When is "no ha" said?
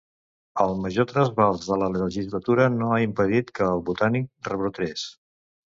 2.81-3.01